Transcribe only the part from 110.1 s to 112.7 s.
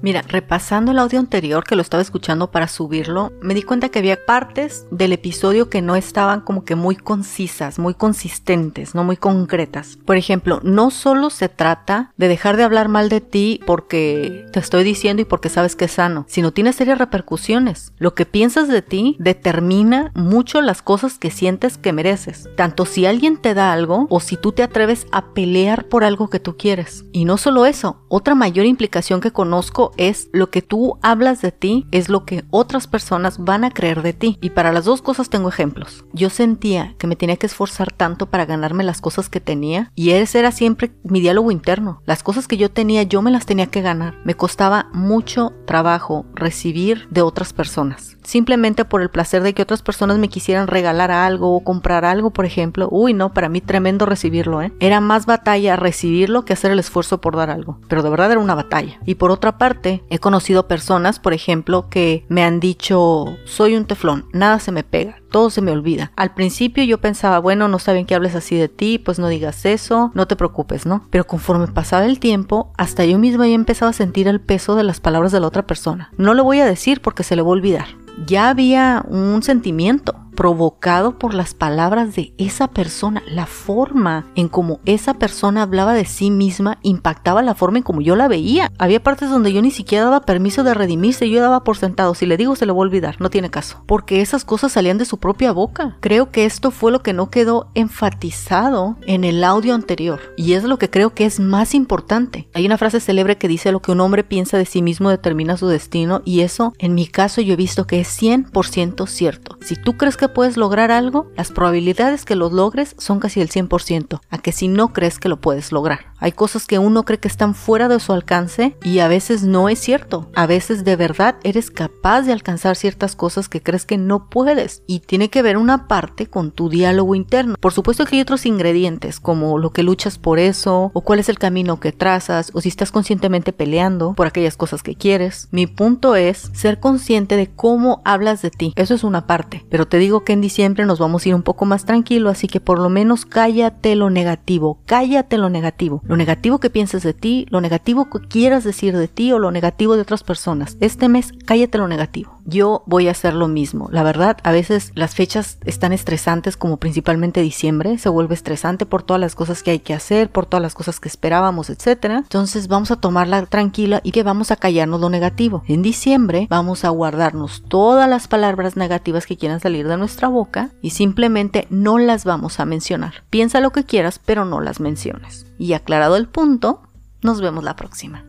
que puedes lograr algo, las probabilidades que lo